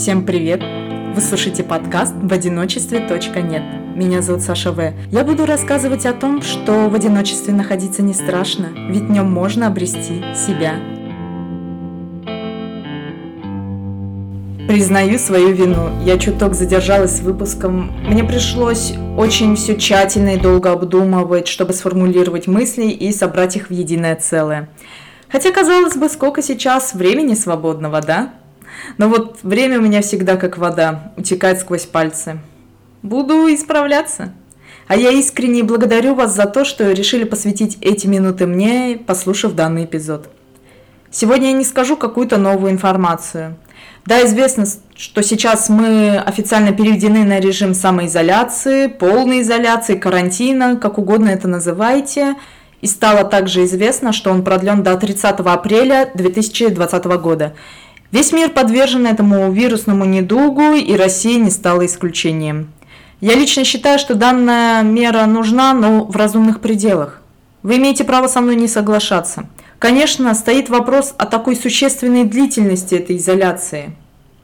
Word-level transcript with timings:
Всем 0.00 0.24
привет! 0.24 0.62
Вы 1.14 1.20
слушаете 1.20 1.62
подкаст 1.62 2.14
«В 2.16 2.32
одиночестве. 2.32 3.00
нет». 3.00 3.62
Меня 3.94 4.22
зовут 4.22 4.40
Саша 4.40 4.72
В. 4.72 4.94
Я 5.12 5.24
буду 5.24 5.44
рассказывать 5.44 6.06
о 6.06 6.14
том, 6.14 6.40
что 6.40 6.88
в 6.88 6.94
одиночестве 6.94 7.52
находиться 7.52 8.00
не 8.00 8.14
страшно, 8.14 8.68
ведь 8.88 9.02
в 9.02 9.10
нем 9.10 9.30
можно 9.30 9.66
обрести 9.66 10.24
себя. 10.34 10.76
Признаю 14.66 15.18
свою 15.18 15.52
вину. 15.52 15.90
Я 16.02 16.18
чуток 16.18 16.54
задержалась 16.54 17.18
с 17.18 17.20
выпуском. 17.20 17.92
Мне 18.08 18.24
пришлось 18.24 18.94
очень 19.18 19.54
все 19.54 19.76
тщательно 19.76 20.30
и 20.30 20.40
долго 20.40 20.72
обдумывать, 20.72 21.46
чтобы 21.46 21.74
сформулировать 21.74 22.46
мысли 22.46 22.86
и 22.86 23.12
собрать 23.12 23.56
их 23.56 23.68
в 23.68 23.72
единое 23.74 24.16
целое. 24.16 24.70
Хотя, 25.28 25.52
казалось 25.52 25.96
бы, 25.96 26.08
сколько 26.08 26.40
сейчас 26.40 26.94
времени 26.94 27.34
свободного, 27.34 28.00
да? 28.00 28.32
Но 28.98 29.08
вот 29.08 29.38
время 29.42 29.78
у 29.78 29.82
меня 29.82 30.02
всегда 30.02 30.36
как 30.36 30.58
вода, 30.58 31.12
утекает 31.16 31.60
сквозь 31.60 31.86
пальцы. 31.86 32.38
Буду 33.02 33.52
исправляться. 33.54 34.32
А 34.86 34.96
я 34.96 35.10
искренне 35.10 35.62
благодарю 35.62 36.14
вас 36.14 36.34
за 36.34 36.46
то, 36.46 36.64
что 36.64 36.90
решили 36.90 37.24
посвятить 37.24 37.78
эти 37.80 38.06
минуты 38.06 38.46
мне, 38.46 39.00
послушав 39.06 39.54
данный 39.54 39.84
эпизод. 39.84 40.28
Сегодня 41.10 41.48
я 41.48 41.52
не 41.52 41.64
скажу 41.64 41.96
какую-то 41.96 42.38
новую 42.38 42.72
информацию. 42.72 43.56
Да, 44.06 44.24
известно, 44.24 44.64
что 44.96 45.22
сейчас 45.22 45.68
мы 45.68 46.18
официально 46.18 46.72
переведены 46.72 47.24
на 47.24 47.38
режим 47.40 47.74
самоизоляции, 47.74 48.86
полной 48.86 49.42
изоляции, 49.42 49.96
карантина, 49.96 50.76
как 50.76 50.98
угодно 50.98 51.28
это 51.28 51.48
называйте. 51.48 52.34
И 52.80 52.86
стало 52.86 53.24
также 53.24 53.64
известно, 53.64 54.12
что 54.12 54.30
он 54.30 54.42
продлен 54.42 54.82
до 54.82 54.96
30 54.96 55.40
апреля 55.40 56.10
2020 56.14 57.04
года. 57.04 57.54
Весь 58.12 58.32
мир 58.32 58.50
подвержен 58.50 59.06
этому 59.06 59.52
вирусному 59.52 60.04
недугу, 60.04 60.74
и 60.74 60.96
Россия 60.96 61.38
не 61.38 61.50
стала 61.50 61.86
исключением. 61.86 62.72
Я 63.20 63.34
лично 63.34 63.64
считаю, 63.64 63.98
что 63.98 64.14
данная 64.14 64.82
мера 64.82 65.26
нужна, 65.26 65.74
но 65.74 66.04
в 66.04 66.16
разумных 66.16 66.60
пределах. 66.60 67.20
Вы 67.62 67.76
имеете 67.76 68.04
право 68.04 68.26
со 68.26 68.40
мной 68.40 68.56
не 68.56 68.66
соглашаться. 68.66 69.46
Конечно, 69.78 70.34
стоит 70.34 70.68
вопрос 70.68 71.14
о 71.18 71.26
такой 71.26 71.54
существенной 71.54 72.24
длительности 72.24 72.96
этой 72.96 73.16
изоляции. 73.16 73.94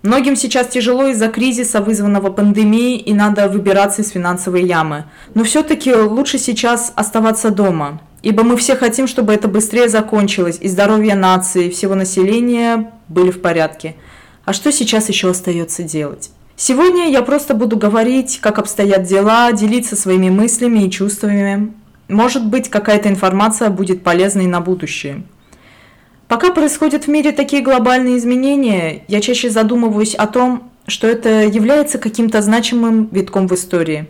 Многим 0.03 0.37
сейчас 0.37 0.69
тяжело 0.69 1.09
из-за 1.09 1.29
кризиса, 1.29 1.81
вызванного 1.81 2.31
пандемией, 2.31 2.99
и 2.99 3.13
надо 3.13 3.49
выбираться 3.49 4.03
из 4.03 4.11
финансовой 4.11 4.65
ямы. 4.65 5.07
Но 5.35 5.43
все-таки 5.43 5.93
лучше 5.93 6.39
сейчас 6.39 6.93
оставаться 6.95 7.51
дома, 7.51 8.01
ибо 8.23 8.45
мы 8.45 8.57
все 8.57 8.77
хотим, 8.77 9.09
чтобы 9.09 9.33
это 9.33 9.49
быстрее 9.49 9.89
закончилось, 9.89 10.59
и 10.61 10.69
здоровье 10.69 11.17
нации, 11.17 11.71
всего 11.71 11.97
населения 11.97 12.93
были 13.09 13.31
в 13.31 13.41
порядке. 13.41 13.97
А 14.45 14.53
что 14.53 14.71
сейчас 14.73 15.09
еще 15.09 15.31
остается 15.31 15.83
делать? 15.83 16.31
Сегодня 16.57 17.11
я 17.11 17.23
просто 17.23 17.55
буду 17.55 17.77
говорить, 17.77 18.39
как 18.41 18.59
обстоят 18.59 19.03
дела, 19.03 19.53
делиться 19.53 19.97
своими 19.97 20.31
мыслями 20.31 20.85
и 20.85 20.91
чувствами. 20.91 21.75
Может 22.09 22.47
быть, 22.47 22.71
какая-то 22.71 23.09
информация 23.09 23.69
будет 23.69 24.03
полезной 24.03 24.47
на 24.47 24.61
будущее. 24.61 25.25
Пока 26.29 26.51
происходят 26.53 27.05
в 27.05 27.09
мире 27.09 27.33
такие 27.33 27.63
глобальные 27.63 28.19
изменения, 28.19 29.05
я 29.07 29.21
чаще 29.21 29.51
задумываюсь 29.51 30.15
о 30.15 30.27
том, 30.27 30.71
что 30.87 31.07
это 31.07 31.45
является 31.45 31.99
каким-то 31.99 32.41
значимым 32.43 33.09
витком 33.13 33.49
в 33.49 33.53
истории. 33.53 34.07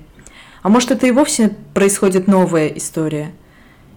А 0.63 0.69
может, 0.69 0.91
это 0.91 1.07
и 1.07 1.11
вовсе 1.11 1.57
происходит 1.75 2.27
новая 2.27 2.69
история. 2.69 3.33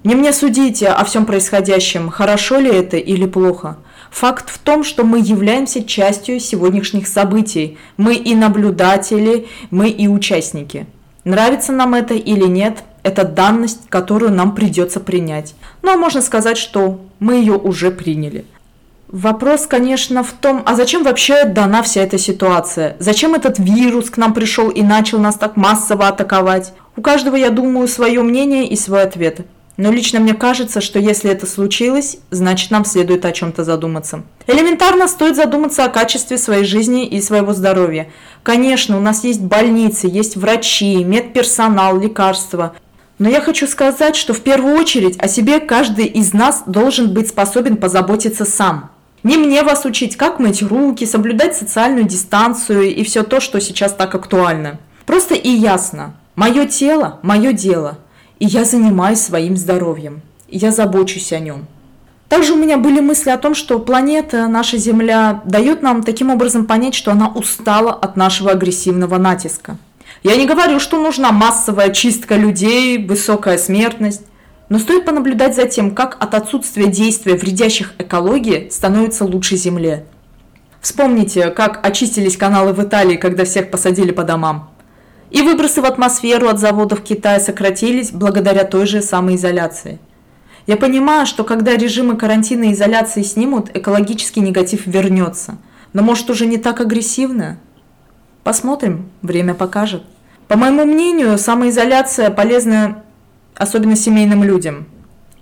Не 0.03 0.15
мне 0.15 0.31
судите 0.33 0.87
о 0.87 1.03
всем 1.03 1.25
происходящем, 1.25 2.09
хорошо 2.09 2.59
ли 2.59 2.69
это 2.69 2.97
или 2.97 3.25
плохо. 3.25 3.77
Факт 4.11 4.49
в 4.49 4.57
том, 4.57 4.83
что 4.83 5.03
мы 5.03 5.19
являемся 5.19 5.83
частью 5.83 6.39
сегодняшних 6.39 7.07
событий. 7.07 7.77
Мы 7.97 8.15
и 8.15 8.35
наблюдатели, 8.35 9.47
мы 9.71 9.89
и 9.89 10.07
участники. 10.07 10.87
Нравится 11.23 11.71
нам 11.71 11.93
это 11.93 12.13
или 12.13 12.45
нет, 12.45 12.83
это 13.03 13.23
данность, 13.23 13.89
которую 13.89 14.31
нам 14.31 14.55
придется 14.55 14.99
принять. 14.99 15.55
А 15.83 15.95
можно 15.95 16.21
сказать, 16.21 16.57
что 16.57 17.01
мы 17.19 17.35
ее 17.35 17.53
уже 17.53 17.91
приняли. 17.91 18.45
Вопрос, 19.07 19.65
конечно, 19.65 20.23
в 20.23 20.31
том, 20.33 20.61
а 20.65 20.75
зачем 20.75 21.03
вообще 21.03 21.45
дана 21.45 21.81
вся 21.81 22.01
эта 22.01 22.19
ситуация? 22.19 22.95
Зачем 22.99 23.33
этот 23.33 23.57
вирус 23.57 24.11
к 24.11 24.17
нам 24.17 24.35
пришел 24.35 24.69
и 24.69 24.83
начал 24.83 25.19
нас 25.19 25.35
так 25.35 25.57
массово 25.57 26.07
атаковать? 26.07 26.73
У 26.95 27.01
каждого, 27.01 27.35
я 27.35 27.49
думаю, 27.49 27.87
свое 27.87 28.21
мнение 28.21 28.67
и 28.67 28.75
свой 28.75 29.01
ответ. 29.01 29.41
Но 29.79 29.93
лично 29.93 30.19
мне 30.19 30.33
кажется, 30.33 30.81
что 30.81 30.99
если 30.99 31.31
это 31.31 31.47
случилось, 31.47 32.17
значит 32.31 32.69
нам 32.69 32.83
следует 32.83 33.23
о 33.23 33.31
чем-то 33.31 33.63
задуматься. 33.63 34.23
Элементарно 34.45 35.07
стоит 35.07 35.37
задуматься 35.37 35.85
о 35.85 35.89
качестве 35.89 36.37
своей 36.37 36.65
жизни 36.65 37.07
и 37.07 37.21
своего 37.21 37.53
здоровья. 37.53 38.09
Конечно, 38.43 38.97
у 38.97 38.99
нас 38.99 39.23
есть 39.23 39.39
больницы, 39.39 40.07
есть 40.07 40.35
врачи, 40.35 41.01
медперсонал, 41.05 41.97
лекарства. 41.97 42.75
Но 43.19 43.29
я 43.29 43.39
хочу 43.39 43.67
сказать, 43.67 44.17
что 44.17 44.33
в 44.33 44.41
первую 44.41 44.75
очередь 44.75 45.17
о 45.17 45.29
себе 45.29 45.61
каждый 45.61 46.07
из 46.07 46.33
нас 46.33 46.63
должен 46.65 47.13
быть 47.13 47.29
способен 47.29 47.77
позаботиться 47.77 48.43
сам. 48.43 48.91
Не 49.23 49.37
мне 49.37 49.63
вас 49.63 49.85
учить, 49.85 50.17
как 50.17 50.39
мыть 50.39 50.61
руки, 50.61 51.05
соблюдать 51.05 51.55
социальную 51.55 52.03
дистанцию 52.03 52.93
и 52.93 53.01
все 53.05 53.23
то, 53.23 53.39
что 53.39 53.61
сейчас 53.61 53.93
так 53.93 54.13
актуально. 54.13 54.77
Просто 55.05 55.35
и 55.35 55.49
ясно. 55.49 56.15
Мое 56.35 56.65
тело– 56.65 57.19
мое 57.21 57.53
дело– 57.53 57.97
и 58.39 58.45
я 58.45 58.65
занимаюсь 58.65 59.19
своим 59.19 59.57
здоровьем. 59.57 60.21
Я 60.47 60.71
забочусь 60.71 61.31
о 61.33 61.39
нем. 61.39 61.67
Также 62.27 62.53
у 62.53 62.57
меня 62.57 62.77
были 62.77 62.99
мысли 62.99 63.31
о 63.31 63.37
том, 63.37 63.55
что 63.55 63.79
планета, 63.79 64.47
наша 64.47 64.77
Земля, 64.77 65.41
дает 65.45 65.81
нам 65.81 66.03
таким 66.03 66.29
образом 66.29 66.65
понять, 66.65 66.93
что 66.93 67.11
она 67.11 67.27
устала 67.27 67.91
от 67.91 68.17
нашего 68.17 68.51
агрессивного 68.51 69.17
натиска. 69.17 69.77
Я 70.21 70.35
не 70.35 70.45
говорю, 70.45 70.79
что 70.79 71.01
нужна 71.01 71.31
массовая 71.31 71.89
чистка 71.89 72.35
людей, 72.35 73.03
высокая 73.03 73.57
смертность, 73.57 74.21
но 74.69 74.77
стоит 74.77 75.05
понаблюдать 75.05 75.55
за 75.55 75.65
тем, 75.65 75.95
как 75.95 76.17
от 76.19 76.35
отсутствия 76.35 76.87
действия 76.87 77.35
вредящих 77.35 77.93
экологии 77.97 78.69
становится 78.69 79.25
лучше 79.25 79.55
Земле. 79.55 80.05
Вспомните, 80.81 81.49
как 81.49 81.85
очистились 81.85 82.37
каналы 82.37 82.73
в 82.73 82.83
Италии, 82.83 83.15
когда 83.15 83.43
всех 83.43 83.71
посадили 83.71 84.11
по 84.11 84.23
домам. 84.23 84.68
И 85.31 85.41
выбросы 85.41 85.81
в 85.81 85.85
атмосферу 85.85 86.47
от 86.47 86.59
заводов 86.59 87.01
Китая 87.01 87.39
сократились 87.39 88.11
благодаря 88.11 88.63
той 88.63 88.85
же 88.87 89.01
самоизоляции. 89.01 89.99
Я 90.65 90.77
понимаю, 90.77 91.25
что 91.25 91.43
когда 91.43 91.75
режимы 91.75 92.15
карантина 92.15 92.65
и 92.65 92.73
изоляции 92.73 93.23
снимут, 93.23 93.69
экологический 93.75 94.41
негатив 94.41 94.85
вернется. 94.85 95.57
Но 95.93 96.03
может 96.03 96.29
уже 96.29 96.45
не 96.45 96.57
так 96.57 96.79
агрессивно? 96.81 97.59
Посмотрим, 98.43 99.09
время 99.21 99.53
покажет. 99.53 100.03
По 100.47 100.55
моему 100.55 100.85
мнению, 100.85 101.37
самоизоляция 101.37 102.31
полезна 102.31 103.03
особенно 103.55 103.95
семейным 103.95 104.43
людям. 104.43 104.87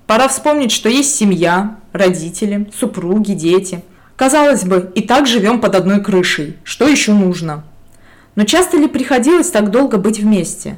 Пора 0.06 0.28
вспомнить, 0.28 0.72
что 0.72 0.90
есть 0.90 1.16
семья, 1.16 1.78
родители, 1.94 2.70
супруги, 2.78 3.34
дети. 3.34 3.84
Казалось 4.16 4.64
бы, 4.64 4.92
и 4.96 5.02
так 5.02 5.28
живем 5.28 5.62
под 5.62 5.76
одной 5.76 6.02
крышей. 6.02 6.58
Что 6.64 6.88
еще 6.88 7.14
нужно? 7.14 7.64
Но 8.38 8.44
часто 8.46 8.78
ли 8.78 8.88
приходилось 8.88 9.50
так 9.50 9.72
долго 9.72 9.98
быть 9.98 10.20
вместе? 10.20 10.75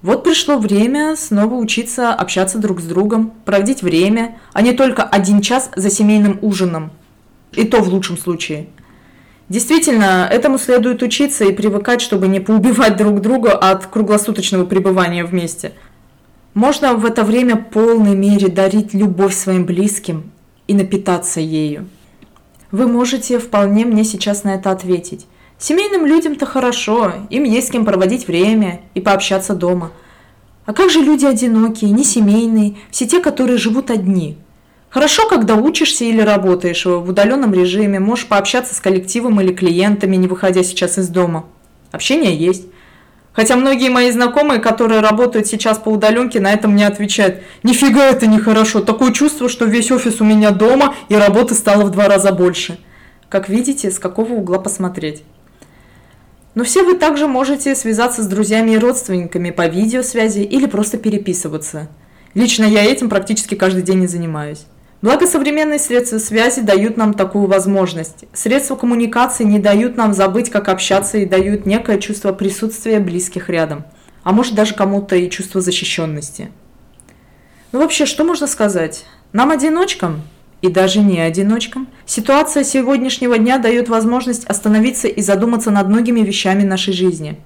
Вот 0.00 0.24
пришло 0.24 0.56
время 0.56 1.14
снова 1.14 1.56
учиться 1.56 2.14
общаться 2.14 2.58
друг 2.58 2.80
с 2.80 2.84
другом, 2.84 3.34
проводить 3.44 3.82
время, 3.82 4.38
а 4.54 4.62
не 4.62 4.72
только 4.72 5.02
один 5.02 5.42
час 5.42 5.70
за 5.76 5.90
семейным 5.90 6.38
ужином. 6.40 6.90
И 7.52 7.64
то 7.64 7.82
в 7.82 7.88
лучшем 7.88 8.16
случае. 8.16 8.68
Действительно, 9.50 10.26
этому 10.32 10.56
следует 10.56 11.02
учиться 11.02 11.44
и 11.44 11.52
привыкать, 11.52 12.00
чтобы 12.00 12.28
не 12.28 12.40
поубивать 12.40 12.96
друг 12.96 13.20
друга 13.20 13.52
от 13.58 13.84
круглосуточного 13.84 14.64
пребывания 14.64 15.26
вместе. 15.26 15.72
Можно 16.54 16.94
в 16.94 17.04
это 17.04 17.24
время 17.24 17.56
полной 17.56 18.16
мере 18.16 18.48
дарить 18.48 18.94
любовь 18.94 19.34
своим 19.34 19.66
близким 19.66 20.30
и 20.66 20.72
напитаться 20.72 21.40
ею. 21.40 21.90
Вы 22.70 22.86
можете 22.86 23.38
вполне 23.38 23.84
мне 23.84 24.02
сейчас 24.02 24.44
на 24.44 24.54
это 24.54 24.70
ответить. 24.70 25.26
Семейным 25.62 26.06
людям-то 26.06 26.44
хорошо, 26.44 27.12
им 27.30 27.44
есть 27.44 27.68
с 27.68 27.70
кем 27.70 27.84
проводить 27.84 28.26
время 28.26 28.80
и 28.94 29.00
пообщаться 29.00 29.54
дома. 29.54 29.92
А 30.66 30.72
как 30.72 30.90
же 30.90 30.98
люди 30.98 31.24
одинокие, 31.24 31.92
несемейные, 31.92 32.74
все 32.90 33.06
те, 33.06 33.20
которые 33.20 33.58
живут 33.58 33.88
одни? 33.92 34.38
Хорошо, 34.90 35.28
когда 35.28 35.54
учишься 35.54 36.04
или 36.04 36.20
работаешь 36.20 36.84
в 36.84 37.08
удаленном 37.08 37.54
режиме, 37.54 38.00
можешь 38.00 38.26
пообщаться 38.26 38.74
с 38.74 38.80
коллективом 38.80 39.40
или 39.40 39.52
клиентами, 39.52 40.16
не 40.16 40.26
выходя 40.26 40.64
сейчас 40.64 40.98
из 40.98 41.06
дома. 41.06 41.44
Общение 41.92 42.36
есть. 42.36 42.64
Хотя 43.32 43.54
многие 43.54 43.88
мои 43.88 44.10
знакомые, 44.10 44.58
которые 44.58 44.98
работают 44.98 45.46
сейчас 45.46 45.78
по 45.78 45.90
удаленке, 45.90 46.40
на 46.40 46.52
этом 46.52 46.74
не 46.74 46.82
отвечают. 46.82 47.40
Нифига 47.62 48.06
это 48.06 48.26
нехорошо. 48.26 48.80
Такое 48.80 49.12
чувство, 49.12 49.48
что 49.48 49.66
весь 49.66 49.92
офис 49.92 50.20
у 50.20 50.24
меня 50.24 50.50
дома 50.50 50.96
и 51.08 51.14
работы 51.14 51.54
стало 51.54 51.84
в 51.84 51.90
два 51.92 52.08
раза 52.08 52.32
больше. 52.32 52.80
Как 53.28 53.48
видите, 53.48 53.92
с 53.92 54.00
какого 54.00 54.32
угла 54.32 54.58
посмотреть. 54.58 55.22
Но 56.54 56.64
все 56.64 56.84
вы 56.84 56.94
также 56.94 57.26
можете 57.26 57.74
связаться 57.74 58.22
с 58.22 58.26
друзьями 58.26 58.72
и 58.72 58.78
родственниками 58.78 59.50
по 59.50 59.66
видеосвязи 59.66 60.40
или 60.40 60.66
просто 60.66 60.98
переписываться. 60.98 61.88
Лично 62.34 62.64
я 62.64 62.84
этим 62.84 63.08
практически 63.08 63.54
каждый 63.54 63.82
день 63.82 64.02
и 64.04 64.06
занимаюсь. 64.06 64.66
Благо 65.02 65.26
современные 65.26 65.78
средства 65.78 66.18
связи 66.18 66.60
дают 66.60 66.96
нам 66.96 67.14
такую 67.14 67.46
возможность. 67.46 68.24
Средства 68.32 68.76
коммуникации 68.76 69.42
не 69.42 69.58
дают 69.58 69.96
нам 69.96 70.14
забыть, 70.14 70.48
как 70.48 70.68
общаться 70.68 71.18
и 71.18 71.26
дают 71.26 71.66
некое 71.66 71.98
чувство 71.98 72.32
присутствия 72.32 73.00
близких 73.00 73.48
рядом. 73.48 73.84
А 74.22 74.32
может 74.32 74.54
даже 74.54 74.74
кому-то 74.74 75.16
и 75.16 75.28
чувство 75.28 75.60
защищенности. 75.60 76.52
Ну 77.72 77.80
вообще, 77.80 78.06
что 78.06 78.22
можно 78.22 78.46
сказать? 78.46 79.04
Нам, 79.32 79.50
одиночкам, 79.50 80.22
и 80.62 80.68
даже 80.68 81.00
не 81.00 81.20
одиночкам, 81.20 81.88
ситуация 82.06 82.64
сегодняшнего 82.64 83.36
дня 83.36 83.58
дает 83.58 83.90
возможность 83.90 84.46
остановиться 84.46 85.08
и 85.08 85.20
задуматься 85.20 85.70
над 85.70 85.88
многими 85.88 86.20
вещами 86.20 86.62
нашей 86.62 86.94
жизни. 86.94 87.36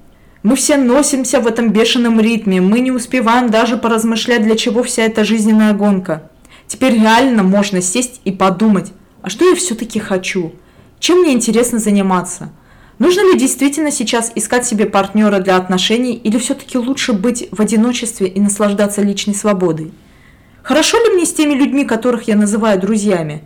Мы 0.44 0.54
все 0.54 0.76
носимся 0.76 1.40
в 1.40 1.48
этом 1.48 1.70
бешеном 1.70 2.20
ритме, 2.20 2.60
мы 2.60 2.78
не 2.78 2.92
успеваем 2.92 3.50
даже 3.50 3.76
поразмышлять, 3.76 4.44
для 4.44 4.54
чего 4.54 4.84
вся 4.84 5.02
эта 5.02 5.24
жизненная 5.24 5.72
гонка– 5.72 6.30
Теперь 6.66 6.94
реально 6.94 7.42
можно 7.42 7.80
сесть 7.80 8.20
и 8.24 8.32
подумать, 8.32 8.92
а 9.22 9.30
что 9.30 9.48
я 9.48 9.54
все-таки 9.54 10.00
хочу? 10.00 10.52
Чем 10.98 11.20
мне 11.20 11.32
интересно 11.32 11.78
заниматься? 11.78 12.50
Нужно 12.98 13.32
ли 13.32 13.38
действительно 13.38 13.90
сейчас 13.90 14.32
искать 14.34 14.66
себе 14.66 14.86
партнера 14.86 15.38
для 15.38 15.56
отношений 15.56 16.14
или 16.14 16.38
все-таки 16.38 16.78
лучше 16.78 17.12
быть 17.12 17.48
в 17.52 17.60
одиночестве 17.60 18.26
и 18.26 18.40
наслаждаться 18.40 19.02
личной 19.02 19.34
свободой? 19.34 19.92
Хорошо 20.66 20.98
ли 20.98 21.10
мне 21.14 21.24
с 21.24 21.32
теми 21.32 21.54
людьми, 21.54 21.84
которых 21.84 22.24
я 22.26 22.34
называю 22.34 22.80
друзьями? 22.80 23.44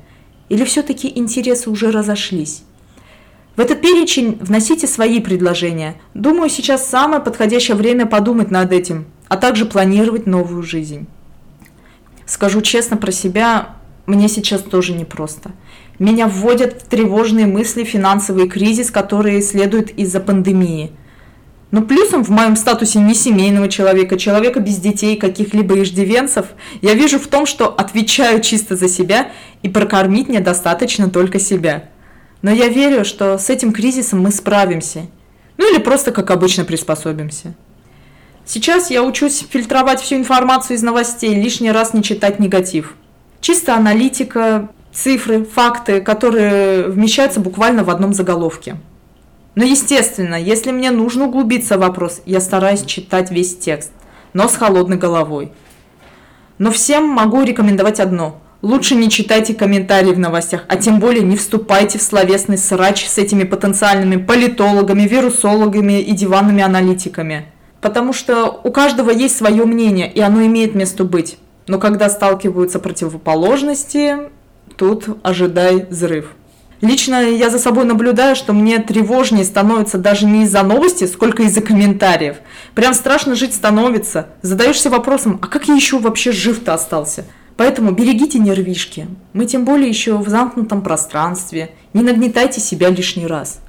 Или 0.48 0.64
все-таки 0.64 1.12
интересы 1.14 1.68
уже 1.68 1.90
разошлись? 1.90 2.62
В 3.56 3.60
этот 3.60 3.82
перечень 3.82 4.38
вносите 4.40 4.86
свои 4.86 5.20
предложения. 5.20 6.00
Думаю, 6.14 6.48
сейчас 6.48 6.88
самое 6.88 7.20
подходящее 7.20 7.76
время 7.76 8.06
подумать 8.06 8.50
над 8.50 8.72
этим, 8.72 9.04
а 9.28 9.36
также 9.36 9.66
планировать 9.66 10.26
новую 10.26 10.62
жизнь. 10.62 11.08
Скажу 12.24 12.62
честно 12.62 12.96
про 12.96 13.12
себя, 13.12 13.76
мне 14.06 14.26
сейчас 14.26 14.62
тоже 14.62 14.94
непросто. 14.94 15.50
Меня 15.98 16.26
вводят 16.26 16.80
в 16.80 16.86
тревожные 16.86 17.44
мысли 17.44 17.84
финансовый 17.84 18.48
кризис, 18.48 18.90
которые 18.90 19.42
следуют 19.42 19.90
из-за 19.90 20.20
пандемии. 20.20 20.90
Но 21.70 21.82
плюсом 21.82 22.24
в 22.24 22.30
моем 22.30 22.56
статусе 22.56 22.98
не 22.98 23.14
семейного 23.14 23.68
человека, 23.68 24.18
человека 24.18 24.58
без 24.58 24.78
детей, 24.78 25.16
каких-либо 25.16 25.80
иждивенцев, 25.80 26.46
я 26.82 26.94
вижу 26.94 27.18
в 27.18 27.28
том, 27.28 27.46
что 27.46 27.68
отвечаю 27.68 28.40
чисто 28.40 28.74
за 28.74 28.88
себя 28.88 29.30
и 29.62 29.68
прокормить 29.68 30.28
мне 30.28 30.40
достаточно 30.40 31.08
только 31.08 31.38
себя. 31.38 31.84
Но 32.42 32.50
я 32.50 32.68
верю, 32.68 33.04
что 33.04 33.38
с 33.38 33.50
этим 33.50 33.72
кризисом 33.72 34.20
мы 34.20 34.32
справимся. 34.32 35.06
Ну 35.58 35.72
или 35.72 35.80
просто, 35.80 36.10
как 36.10 36.30
обычно, 36.30 36.64
приспособимся. 36.64 37.54
Сейчас 38.44 38.90
я 38.90 39.04
учусь 39.04 39.44
фильтровать 39.48 40.00
всю 40.00 40.16
информацию 40.16 40.76
из 40.76 40.82
новостей, 40.82 41.34
лишний 41.34 41.70
раз 41.70 41.94
не 41.94 42.02
читать 42.02 42.40
негатив. 42.40 42.94
Чисто 43.40 43.76
аналитика, 43.76 44.70
цифры, 44.92 45.44
факты, 45.44 46.00
которые 46.00 46.88
вмещаются 46.88 47.38
буквально 47.38 47.84
в 47.84 47.90
одном 47.90 48.12
заголовке. 48.12 48.76
Но 49.54 49.64
естественно, 49.64 50.40
если 50.40 50.70
мне 50.70 50.90
нужно 50.90 51.26
углубиться 51.26 51.76
в 51.76 51.80
вопрос, 51.80 52.22
я 52.24 52.40
стараюсь 52.40 52.84
читать 52.84 53.30
весь 53.30 53.56
текст, 53.56 53.90
но 54.32 54.48
с 54.48 54.56
холодной 54.56 54.96
головой. 54.96 55.52
Но 56.58 56.70
всем 56.70 57.08
могу 57.08 57.42
рекомендовать 57.42 58.00
одно. 58.00 58.40
Лучше 58.62 58.94
не 58.94 59.08
читайте 59.08 59.54
комментарии 59.54 60.12
в 60.12 60.18
новостях, 60.18 60.66
а 60.68 60.76
тем 60.76 61.00
более 61.00 61.24
не 61.24 61.36
вступайте 61.36 61.98
в 61.98 62.02
словесный 62.02 62.58
срач 62.58 63.06
с 63.06 63.16
этими 63.16 63.44
потенциальными 63.44 64.16
политологами, 64.16 65.02
вирусологами 65.02 66.00
и 66.00 66.12
диванными 66.12 66.62
аналитиками. 66.62 67.46
Потому 67.80 68.12
что 68.12 68.60
у 68.62 68.70
каждого 68.70 69.10
есть 69.10 69.36
свое 69.38 69.64
мнение, 69.64 70.12
и 70.12 70.20
оно 70.20 70.44
имеет 70.44 70.74
место 70.74 71.04
быть. 71.04 71.38
Но 71.66 71.78
когда 71.78 72.10
сталкиваются 72.10 72.78
противоположности, 72.78 74.30
тут 74.76 75.06
ожидай 75.22 75.86
взрыв. 75.88 76.34
Лично 76.80 77.22
я 77.22 77.50
за 77.50 77.58
собой 77.58 77.84
наблюдаю, 77.84 78.34
что 78.34 78.54
мне 78.54 78.78
тревожнее 78.78 79.44
становится 79.44 79.98
даже 79.98 80.24
не 80.24 80.44
из-за 80.44 80.62
новости, 80.62 81.06
сколько 81.06 81.42
из-за 81.42 81.60
комментариев. 81.60 82.36
Прям 82.74 82.94
страшно 82.94 83.34
жить 83.34 83.54
становится. 83.54 84.28
Задаешься 84.40 84.88
вопросом, 84.88 85.38
а 85.42 85.46
как 85.46 85.68
я 85.68 85.74
еще 85.74 85.98
вообще 85.98 86.32
жив-то 86.32 86.72
остался? 86.72 87.26
Поэтому 87.56 87.90
берегите 87.90 88.38
нервишки. 88.38 89.06
Мы 89.34 89.44
тем 89.44 89.66
более 89.66 89.90
еще 89.90 90.16
в 90.16 90.28
замкнутом 90.28 90.80
пространстве. 90.80 91.72
Не 91.92 92.02
нагнетайте 92.02 92.60
себя 92.60 92.88
лишний 92.88 93.26
раз. 93.26 93.60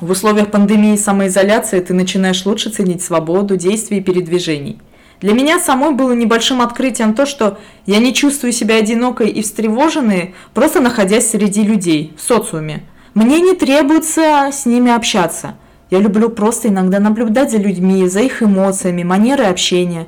В 0.00 0.10
условиях 0.10 0.50
пандемии 0.50 0.94
и 0.94 0.98
самоизоляции 0.98 1.78
ты 1.80 1.94
начинаешь 1.94 2.44
лучше 2.44 2.70
ценить 2.70 3.02
свободу 3.02 3.56
действий 3.56 3.98
и 3.98 4.02
передвижений. 4.02 4.80
Для 5.20 5.32
меня 5.32 5.58
самой 5.58 5.92
было 5.92 6.12
небольшим 6.12 6.60
открытием 6.60 7.14
то, 7.14 7.24
что 7.24 7.58
я 7.86 7.98
не 7.98 8.12
чувствую 8.12 8.52
себя 8.52 8.76
одинокой 8.76 9.28
и 9.28 9.42
встревоженной, 9.42 10.34
просто 10.52 10.80
находясь 10.80 11.30
среди 11.30 11.62
людей, 11.62 12.14
в 12.18 12.22
социуме. 12.22 12.82
Мне 13.14 13.40
не 13.40 13.54
требуется 13.54 14.50
с 14.52 14.66
ними 14.66 14.92
общаться. 14.92 15.56
Я 15.90 16.00
люблю 16.00 16.28
просто 16.28 16.68
иногда 16.68 16.98
наблюдать 16.98 17.50
за 17.50 17.56
людьми, 17.56 18.06
за 18.08 18.20
их 18.20 18.42
эмоциями, 18.42 19.04
манерой 19.04 19.48
общения. 19.48 20.06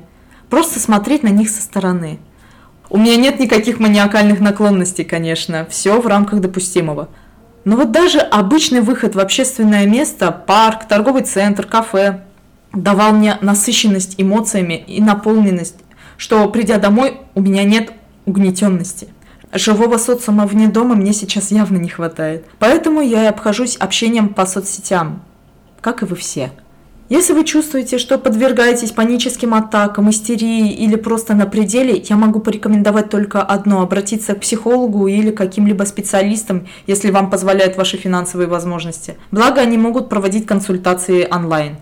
Просто 0.49 0.79
смотреть 0.79 1.23
на 1.23 1.29
них 1.29 1.49
со 1.49 1.61
стороны. 1.61 2.19
У 2.89 2.97
меня 2.97 3.15
нет 3.15 3.39
никаких 3.39 3.79
маниакальных 3.79 4.39
наклонностей, 4.39 5.05
конечно, 5.05 5.65
все 5.69 5.99
в 5.99 6.07
рамках 6.07 6.39
допустимого. 6.39 7.09
Но 7.65 7.75
вот 7.75 7.91
даже 7.91 8.19
обычный 8.19 8.81
выход 8.81 9.15
в 9.15 9.19
общественное 9.19 9.85
место, 9.85 10.31
парк, 10.31 10.87
торговый 10.87 11.23
центр, 11.23 11.65
кафе, 11.65 12.25
давал 12.73 13.13
мне 13.13 13.37
насыщенность 13.41 14.15
эмоциями 14.17 14.83
и 14.87 15.01
наполненность, 15.01 15.75
что 16.17 16.47
придя 16.49 16.77
домой, 16.77 17.17
у 17.35 17.41
меня 17.41 17.63
нет 17.63 17.91
угнетенности. 18.25 19.07
Живого 19.53 19.97
социума 19.97 20.45
вне 20.45 20.67
дома 20.67 20.95
мне 20.95 21.13
сейчас 21.13 21.51
явно 21.51 21.77
не 21.77 21.89
хватает. 21.89 22.45
Поэтому 22.59 23.01
я 23.01 23.23
и 23.23 23.27
обхожусь 23.27 23.77
общением 23.77 24.29
по 24.29 24.45
соцсетям, 24.45 25.23
как 25.81 26.03
и 26.03 26.05
вы 26.05 26.15
все. 26.15 26.51
Если 27.09 27.33
вы 27.33 27.43
чувствуете, 27.43 27.97
что 27.97 28.19
подвергаетесь 28.19 28.91
паническим 28.91 29.55
атакам, 29.55 30.11
истерии 30.11 30.71
или 30.71 30.95
просто 30.95 31.33
на 31.33 31.47
пределе, 31.47 31.97
я 32.07 32.15
могу 32.15 32.39
порекомендовать 32.39 33.09
только 33.09 33.41
одно– 33.41 33.81
обратиться 33.81 34.35
к 34.35 34.41
психологу 34.41 35.07
или 35.07 35.31
каким-либо 35.31 35.85
специалистам, 35.85 36.67
если 36.85 37.09
вам 37.09 37.31
позволяют 37.31 37.77
ваши 37.77 37.97
финансовые 37.97 38.47
возможности. 38.47 39.17
Благо, 39.31 39.59
они 39.59 39.79
могут 39.79 40.07
проводить 40.07 40.45
консультации 40.45 41.27
онлайн. 41.27 41.77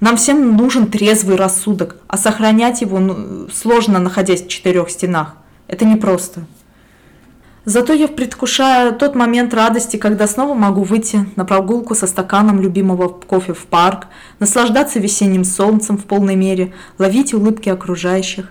Нам 0.00 0.16
всем 0.16 0.56
нужен 0.56 0.90
трезвый 0.90 1.36
рассудок, 1.36 1.96
а 2.08 2.16
сохранять 2.16 2.80
его 2.80 2.98
ну, 2.98 3.48
сложно, 3.52 3.98
находясь 3.98 4.42
в 4.42 4.48
четырех 4.48 4.90
стенах. 4.90 5.36
Это 5.68 5.84
непросто. 5.84 6.40
Зато 7.66 7.92
я 7.92 8.08
предвкушаю 8.08 8.94
тот 8.94 9.14
момент 9.14 9.52
радости, 9.52 9.98
когда 9.98 10.26
снова 10.26 10.54
могу 10.54 10.82
выйти 10.82 11.26
на 11.36 11.44
прогулку 11.44 11.94
со 11.94 12.06
стаканом 12.06 12.62
любимого 12.62 13.08
кофе 13.08 13.52
в 13.52 13.66
парк, 13.66 14.06
наслаждаться 14.38 14.98
весенним 14.98 15.44
солнцем 15.44 15.98
в 15.98 16.04
полной 16.04 16.36
мере, 16.36 16.72
ловить 16.98 17.34
улыбки 17.34 17.68
окружающих. 17.68 18.50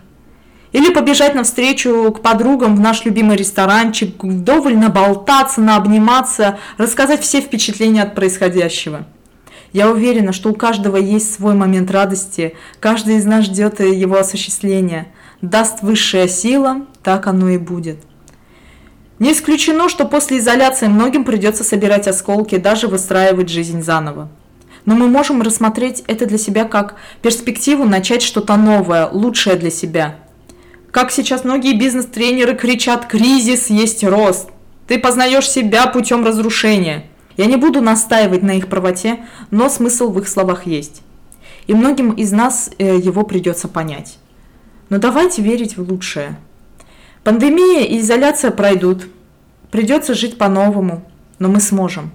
Или 0.71 0.93
побежать 0.93 1.33
навстречу 1.33 2.13
к 2.15 2.21
подругам 2.21 2.75
в 2.75 2.79
наш 2.79 3.03
любимый 3.03 3.35
ресторанчик, 3.35 4.23
вдоволь 4.23 4.77
наболтаться, 4.77 5.61
наобниматься, 5.61 6.59
рассказать 6.77 7.21
все 7.21 7.41
впечатления 7.41 8.03
от 8.03 8.13
происходящего. 8.13 9.07
Я 9.71 9.91
уверена, 9.91 10.33
что 10.33 10.49
у 10.49 10.55
каждого 10.55 10.97
есть 10.97 11.33
свой 11.33 11.53
момент 11.53 11.91
радости, 11.91 12.55
каждый 12.79 13.17
из 13.17 13.25
нас 13.25 13.45
ждет 13.45 13.79
его 13.79 14.17
осуществления. 14.17 15.07
Даст 15.41 15.83
высшая 15.83 16.27
сила, 16.27 16.85
так 17.03 17.27
оно 17.27 17.49
и 17.49 17.57
будет. 17.57 17.99
Не 19.19 19.33
исключено, 19.33 19.89
что 19.89 20.05
после 20.05 20.39
изоляции 20.39 20.87
многим 20.87 21.23
придется 21.23 21.63
собирать 21.63 22.07
осколки, 22.07 22.57
даже 22.57 22.87
выстраивать 22.87 23.49
жизнь 23.49 23.81
заново. 23.81 24.29
Но 24.85 24.95
мы 24.95 25.07
можем 25.07 25.41
рассмотреть 25.41 26.03
это 26.07 26.25
для 26.25 26.37
себя 26.37 26.63
как 26.63 26.95
перспективу 27.21 27.83
начать 27.83 28.21
что-то 28.21 28.55
новое, 28.55 29.07
лучшее 29.07 29.55
для 29.55 29.69
себя. 29.69 30.15
Как 30.91 31.11
сейчас 31.11 31.43
многие 31.43 31.77
бизнес-тренеры 31.77 32.55
кричат 32.55 33.05
«кризис 33.05 33.69
есть 33.69 34.03
рост», 34.03 34.49
ты 34.87 34.97
познаешь 34.97 35.47
себя 35.47 35.85
путем 35.85 36.25
разрушения. 36.25 37.05
Я 37.39 37.47
не 37.47 37.55
буду 37.55 37.81
настаивать 37.81 38.43
на 38.43 38.51
их 38.51 38.67
правоте, 38.67 39.25
но 39.49 39.67
смысл 39.67 40.11
в 40.11 40.19
их 40.19 40.27
словах 40.27 40.67
есть. 40.67 41.01
И 41.65 41.73
многим 41.73 42.11
из 42.11 42.31
нас 42.31 42.69
э, 42.77 42.97
его 42.97 43.23
придется 43.23 43.67
понять. 43.67 44.19
Но 44.89 44.99
давайте 44.99 45.41
верить 45.41 45.75
в 45.75 45.81
лучшее– 45.89 46.37
Пандемия 47.23 47.83
и 47.85 47.99
изоляция 47.99 48.49
пройдут. 48.49 49.07
Придется 49.71 50.13
жить 50.13 50.37
по-новому, 50.37 51.03
но 51.37 51.49
мы 51.49 51.59
сможем. 51.59 52.11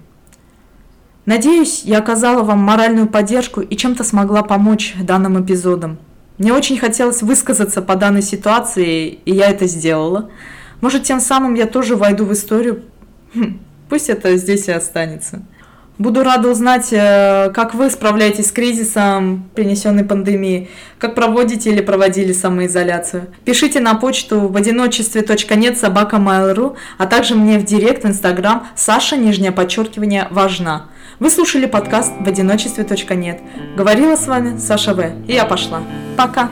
Надеюсь, 1.27 1.83
я 1.85 1.99
оказала 1.99 2.43
вам 2.43 2.59
моральную 2.59 3.07
поддержку 3.07 3.61
и 3.61 3.77
чем-то 3.77 4.03
смогла 4.03 4.43
помочь 4.43 4.95
данным 5.01 5.43
эпизодам. 5.43 5.99
Мне 6.39 6.53
очень 6.53 6.79
хотелось 6.79 7.23
высказаться 7.23 7.81
по 7.81 7.97
данной 7.97 8.23
ситуации, 8.23 9.21
и 9.25 9.33
я 9.33 9.51
это 9.51 9.67
сделала. 9.67 10.31
Может, 10.81 11.05
тем 11.05 11.21
самым 11.21 11.55
я 11.55 11.67
тоже 11.67 11.97
войду 11.97 12.25
в 12.25 12.33
историю. 12.33 12.83
Пусть 13.95 14.11
это 14.11 14.37
здесь 14.37 14.67
и 14.67 14.73
останется. 14.73 15.43
Буду 15.99 16.25
рада 16.25 16.51
узнать, 16.51 16.89
э, 16.91 17.53
как 17.55 17.75
вы 17.75 17.91
справляетесь 17.91 18.49
с 18.49 18.51
кризисом, 18.51 19.49
принесенной 19.55 20.03
пандемией, 20.03 20.69
как 20.99 21.15
проводите 21.15 21.71
или 21.71 21.81
проводили 21.81 22.33
самоизоляцию. 22.33 23.29
Пишите 23.45 23.79
на 23.79 23.95
почту 23.95 24.49
в 24.49 24.57
одиночестве.нет 24.57 25.79
собака 25.79 26.17
mail.ru, 26.17 26.75
а 26.99 27.07
также 27.07 27.37
мне 27.37 27.57
в 27.61 27.65
директ 27.65 28.03
в 28.03 28.09
инстаграм 28.09 28.67
Саша, 28.75 29.17
нижнее 29.17 29.53
подчеркивание, 29.53 30.27
важна. 30.33 30.87
Вы 31.21 31.31
слушали 31.31 31.67
подкаст 31.67 32.15
в 32.19 32.27
одиночестве.нет. 32.27 33.43
Говорила 33.77 34.17
с 34.17 34.27
вами 34.27 34.59
Саша 34.59 34.93
В. 34.93 35.03
И 35.29 35.35
я 35.35 35.45
пошла. 35.45 35.85
Пока. 36.17 36.51